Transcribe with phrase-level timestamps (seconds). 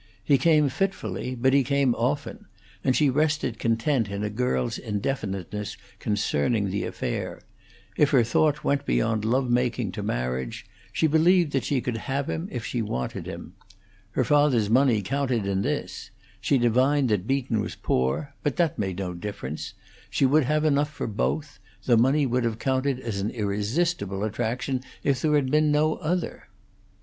[0.23, 2.47] He came fitfully, but he came often,
[2.83, 7.41] and she rested content in a girl's indefiniteness concerning the affair;
[7.97, 12.47] if her thought went beyond lovemaking to marriage, she believed that she could have him
[12.51, 13.53] if she wanted him.
[14.13, 16.09] Her father's money counted in this;
[16.39, 19.75] she divined that Beaton was poor; but that made no difference;
[20.09, 24.81] she would have enough for both; the money would have counted as an irresistible attraction
[25.03, 26.47] if there had been no other.